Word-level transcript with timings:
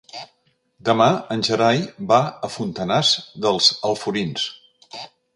Demà 0.87 1.09
en 1.35 1.43
Gerai 1.47 1.83
va 2.11 2.17
a 2.47 2.49
Fontanars 2.53 3.11
dels 3.47 3.67
Alforins. 3.91 4.47